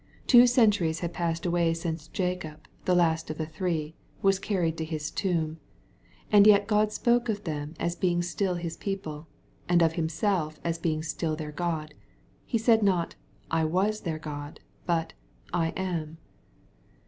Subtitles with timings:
[0.25, 3.93] Two centuries had passed away since Jacob, the last of the three,
[4.23, 5.59] was carried to his tomb.
[6.31, 9.27] And yet God spoke of them as being still His people,
[9.69, 11.93] and of Himself as being still their God.
[12.47, 13.13] He said not,"
[13.51, 15.13] I was their God,'' but"
[15.63, 16.17] I am.")